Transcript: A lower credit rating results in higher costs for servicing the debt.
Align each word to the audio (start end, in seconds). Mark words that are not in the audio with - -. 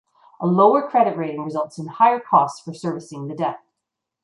A 0.39 0.47
lower 0.47 0.89
credit 0.89 1.15
rating 1.15 1.43
results 1.43 1.77
in 1.77 1.85
higher 1.85 2.19
costs 2.19 2.59
for 2.59 2.73
servicing 2.73 3.27
the 3.27 3.35
debt. 3.35 3.59